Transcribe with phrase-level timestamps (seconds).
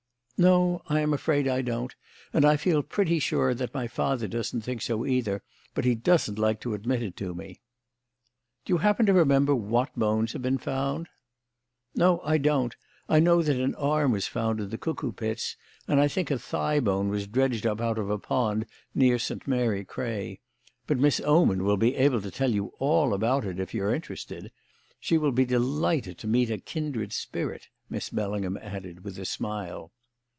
[0.43, 1.93] "No, I am afraid I don't;
[2.33, 5.43] and I feel pretty sure that my father doesn't think so either,
[5.75, 7.61] but he doesn't like to admit it to me."
[8.65, 11.09] "Do you happen to remember what bones have been found?"
[11.93, 12.75] "No, I don't.
[13.07, 16.39] I know that an arm was found in the Cuckoo Pits, and I think a
[16.39, 18.65] thigh bone was dredged up out of a pond
[18.95, 19.47] near St.
[19.47, 20.39] Mary Cray.
[20.87, 23.93] But Miss Oman will be able to tell you all about it, if you are
[23.93, 24.51] interested.
[24.99, 29.91] She will be delighted to meet a kindred spirit," Miss Bellingham added, with a smile.